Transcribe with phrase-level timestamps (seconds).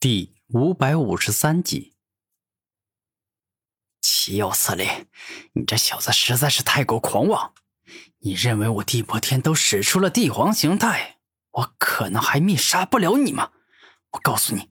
[0.00, 1.94] 第五百五十三集，
[4.00, 4.86] 岂有此理！
[5.52, 7.54] 你这小子实在是太过狂妄！
[8.20, 13.52] 你认为我地破天都使出了帝皇形态，我可能还灭杀不了你吗？
[14.12, 14.70] 我告诉你，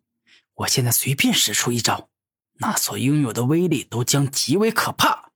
[0.56, 2.10] 我现在随便使出一招，
[2.54, 5.32] 那所拥有的威力都将极为可怕！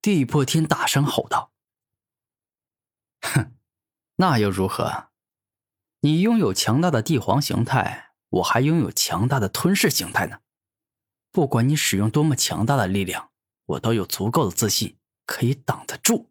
[0.00, 1.52] 地破天大声吼道
[3.22, 3.56] ：“哼，
[4.14, 5.08] 那又如何？”
[6.00, 10.40] 你拥有强大的帝皇形态，我还拥有强大的吞噬形态呢。
[11.32, 13.30] 不管你使用多么强大的力量，
[13.66, 16.30] 我都有足够的自信可以挡得住。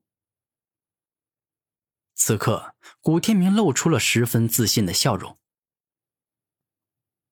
[2.15, 5.37] 此刻，古天明露出了十分自信的笑容。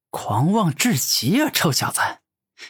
[0.10, 2.02] 狂妄至极啊，臭小子！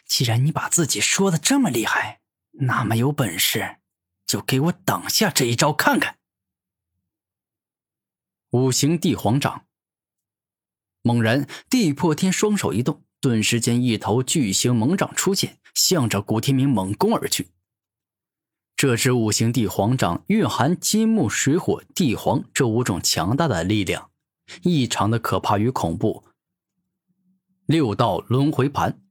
[0.05, 2.21] 既然你把自己说的这么厉害，
[2.51, 3.79] 那么有本事
[4.25, 6.14] 就给我挡下这一招看看。
[8.55, 9.65] 五行帝皇掌。
[11.01, 17.49] 猛然，地破天双手一动，顿时间一头巨型猛掌出现，向着古天明猛攻而去。
[18.77, 24.09] 这只五行帝皇掌蕴含金木水火地皇这五种强大的力量，
[24.63, 26.23] 异常的可怕与恐怖。
[27.65, 29.01] 六道轮回盘。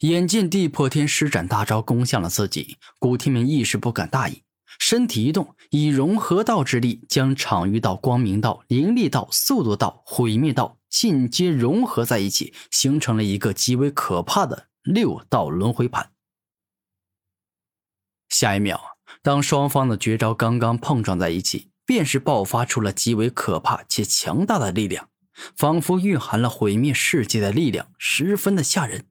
[0.00, 4.42] 眼见地破天施展大招攻向了自己，古天明一时不敢大意。
[4.78, 16.12] 身体一动，以融合道之力将场域道、光明道、灵力道、速度道、毁灭道尽皆融合在一起，形成了一个极为可怕的六道轮回盘。
[18.28, 18.80] 下一秒，
[19.22, 25.08] 当双方的绝招刚刚碰撞在一起，便是爆发出了极为可怕且强大的力量，
[25.56, 29.06] 仿佛蕴含了毁灭世界的力量，十分的吓人，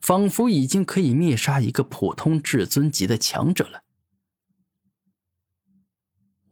[0.00, 3.83] 仿佛已经可以灭杀一个普通至尊级的强者了。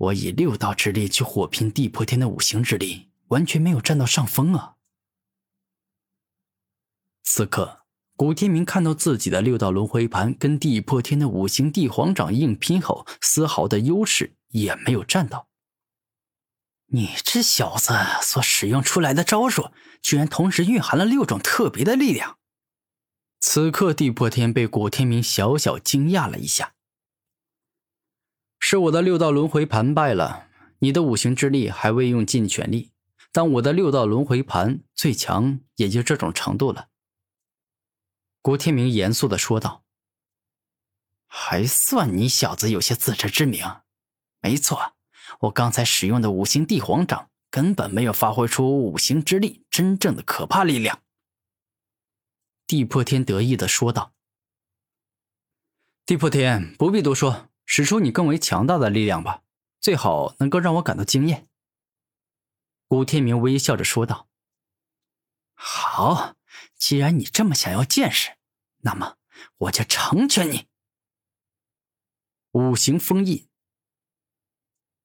[0.03, 4.75] 我以六道之力去火拼地破天的五行之力，完全没有占到上风啊！
[7.23, 7.85] 此刻，
[8.17, 15.47] 古天明看到自己的六道轮回盘跟地破天的五行帝皇掌硬拼后，丝毫的优势也没有占到。
[16.87, 19.71] 你这小子所使用出来的招数，
[20.03, 22.39] 居然同时蕴含了六种特别的力量！
[23.39, 26.75] 此刻，地破天被古天明小小惊讶了一下。
[28.73, 32.91] 是我的六道轮回盘败了，你的五行之力还未用尽全力。
[33.31, 36.89] 但我的六道轮回盘最强也就这种程度了。
[38.41, 39.85] 古天明严肃的说道
[41.29, 43.63] ：“还算你小子有些自知之明。
[44.41, 44.95] 没错，
[45.41, 51.03] 我刚才使用的五行帝皇掌根本没有发挥出五行之力真正的可怕力量。”
[52.67, 54.15] 地破天得意的说道
[56.07, 59.45] ：“地破天，不必多说。”使出你更为强大的力量吧，
[59.81, 61.49] 最好能够让我感到惊艳。”
[62.87, 64.29] 古天明微笑着说道。
[65.57, 66.37] “好，
[66.77, 68.33] 既然你这么想要见识，
[68.81, 69.17] 那么
[69.57, 70.67] 我就成全你。”
[72.53, 73.49] 五行封印。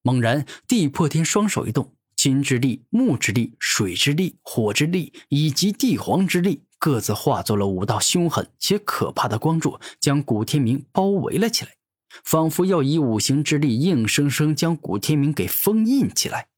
[0.01, 11.76] 猛然，地破天双手一动，金之力、木之力、水之力、火之力以及地皇之力各自化作了五道凶狠且可怕的光柱，将古天明包围了起来。
[12.23, 16.49] 仿佛要以五行之力硬生生将古天明给封印起来。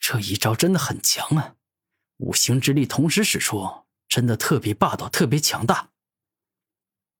[0.00, 1.56] 这一招真的很强啊！
[2.16, 5.90] 五行之力同时使出，真的特别霸道，特别强大。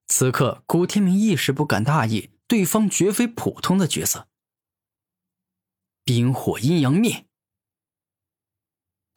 [0.09, 4.27] 此刻，古天明一时不敢大意，对方绝非普通的角色。
[6.03, 7.28] 冰火阴阳灭。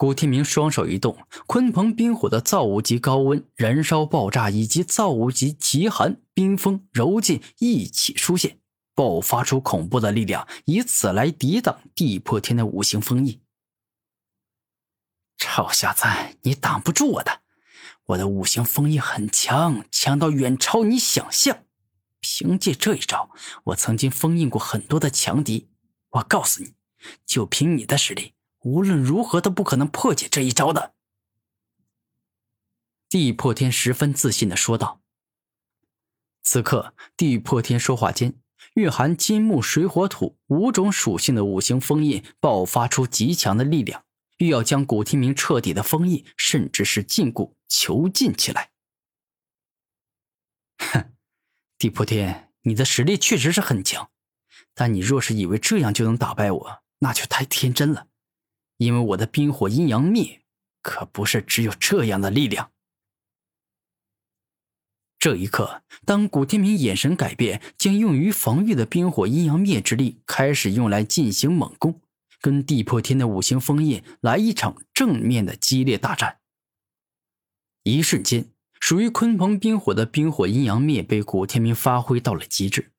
[0.01, 8.57] 古天明双手一动，鲲鹏冰火的造物级高温、燃烧、爆炸以及造物级极寒、冰封、柔劲一起出现，
[8.95, 13.39] 爆发出恐怖的力量，以此来抵挡地破天的五行封印。
[15.38, 16.07] 臭小子，
[16.41, 17.41] 你挡不住我的！
[18.06, 21.66] 我的五行封印很强，强到远超你想象。
[22.22, 23.29] 凭借这一招，
[23.66, 25.69] 我曾经封印过很多的强敌。
[26.09, 26.73] 我告诉你，
[27.23, 28.33] 就凭你的实力。
[28.61, 30.94] 无论如何都不可能破解这一招的。
[33.09, 35.01] 地破天十分自信的说道。
[36.44, 38.39] 此刻，地破天说话间，
[38.75, 44.06] 蕴含金木水火土五种属性的五行封印爆发出极强的力量，
[44.38, 48.71] 欲要将古天明彻底的封印，甚至是禁锢囚禁起来。
[50.77, 51.13] 哼，
[51.77, 54.09] 地破天，你的实力确实是很强，
[54.74, 58.07] 但你若是以为这样就能打败我，那就太天真了。
[58.81, 60.42] 因为我的冰火阴阳灭，
[60.81, 62.72] 可不是只有这样的力量。
[65.19, 72.01] 这一刻，当古天明眼神改变，将用于防御的冰火阴阳灭之力开始用来进行猛攻，
[72.42, 76.39] 跟地破天的五行封印来一场正面的激烈大战。
[77.84, 78.50] 一瞬间，
[78.80, 82.90] 属于鲲鹏冰火的冰火阴阳灭被古天明发挥到了极致，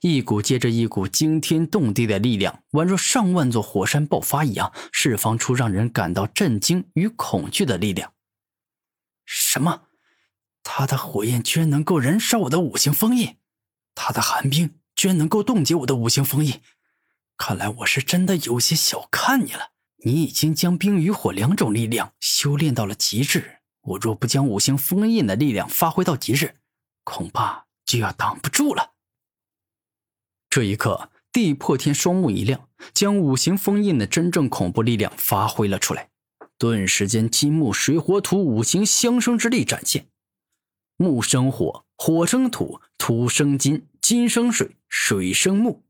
[0.00, 8.12] 一股接着一股惊天动地的力量，宛若上万座火山爆发一样，释放出让人感到震惊与恐惧的力量。
[9.24, 9.82] 什么？
[10.62, 13.36] 他的火焰居然能够燃烧我的五行封印？
[13.94, 16.60] 他的寒冰居然能够冻结我的五行封印？
[17.36, 19.70] 看来我是真的有些小看你了。
[20.04, 26.56] 你已经将冰与火两种力量修炼到了极致，我若不将五行封印的力量发挥到极致，
[27.04, 28.92] 恐怕就要挡不住了。
[30.58, 36.10] 这一刻，地破天双目一亮，将五行封印的真正恐怖力量发挥了出来。
[36.58, 40.08] 顿时间，金木水火土五行相生之力展现，
[40.96, 45.84] 木生火，火生土，土生金，金生水，水生木。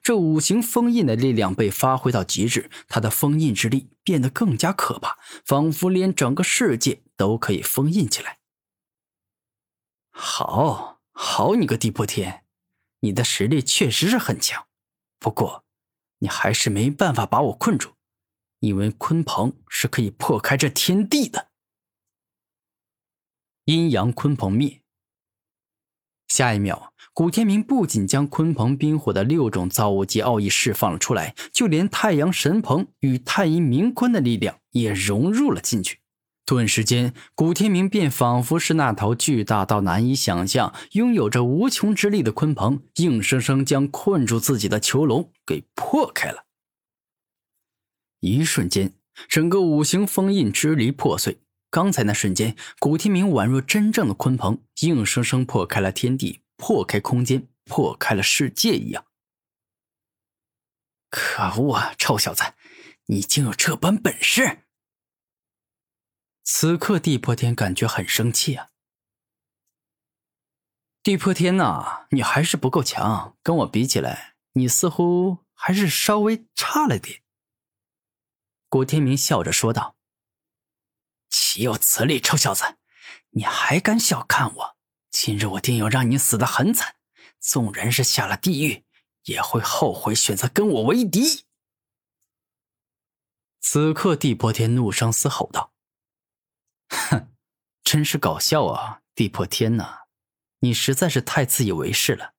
[0.00, 8.38] 这五行封印的力量被发挥到极致，它的封印之力变得更加可怕，仿佛连整个世界都可以封印起来。
[10.12, 12.44] 好好，你个地破天，
[13.00, 14.66] 你的实力确实是很强，
[15.18, 15.64] 不过
[16.18, 17.94] 你还是没办法把我困住，
[18.60, 21.48] 因为鲲鹏是可以破开这天地的。
[23.64, 24.82] 阴阳鲲鹏灭，
[26.26, 26.92] 下一秒。
[27.12, 36.00] 古天明不仅将鲲鹏冰火的六种造物级奥义释放了出来，就连太阳神鹏与太阴冥鲲的力量也融入了进去。
[36.48, 46.46] 顿时间，古天明便仿佛是那头巨大到难以想象、拥有着无穷之力的鲲鹏，硬生生将困住自己的囚笼给破开了。
[48.20, 48.94] 一瞬间，
[49.28, 51.42] 整个五行封印支离破碎。
[51.68, 56.40] 刚才那瞬间，古天明宛若真正的鲲鹏，硬生生破开了天地。
[56.56, 59.04] 破开空间，破开了世界一样。
[61.10, 62.42] 可恶啊，臭小子，
[63.04, 64.60] 你竟有这般本事！
[66.50, 68.70] 此刻地破天感觉很生气啊。
[71.02, 77.22] 地破天呐，你还是不够强，跟我比起来，你似乎还是稍微差了点。
[78.70, 79.96] 古天明笑着说道
[81.28, 82.78] ：“岂有此理，臭小子，
[83.32, 84.76] 你还敢小看我？”
[85.12, 86.96] 今日我定要让你死的很惨，
[87.38, 88.86] 纵然是下了地狱，
[89.24, 91.44] 也会后悔选择跟我为敌。
[93.60, 95.74] 此刻，地破天怒声嘶吼道：“，
[97.90, 99.00] 真是搞笑啊！
[99.14, 100.00] 地破天呐，
[100.58, 102.34] 你实在是太自以为是了。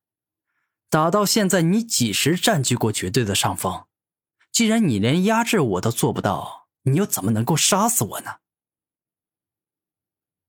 [0.91, 3.87] 打到现在，你几时占据过绝对的上风？
[4.51, 8.35] 既然你连压制我都做不到，你又怎么能够杀死我呢？”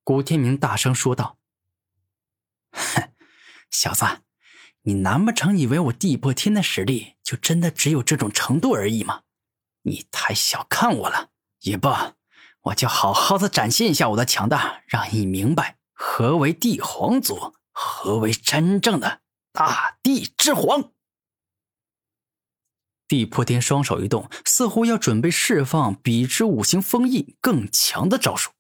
[0.05, 1.39] 古天明大声说道。
[2.73, 3.15] 哼，
[3.71, 4.05] 小子，
[4.83, 9.23] 你难不成以为我地破天的实力就真的只有这种程度而已吗？
[9.81, 11.31] 你太小看我了。
[11.61, 12.17] 也罢，
[12.63, 19.21] 我就好好的展现一下我的强大，让你明白何为帝皇族，何为真正的
[19.53, 20.93] 大地之皇。
[23.09, 28.51] 地破天双手一动，似乎要准备释放比之五行封印更强的招数。